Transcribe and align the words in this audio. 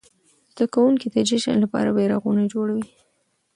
زده 0.53 0.65
کوونکي 0.73 1.07
د 1.11 1.15
جشن 1.29 1.55
لپاره 1.63 1.89
بيرغونه 1.97 2.43
جوړوي. 2.53 2.85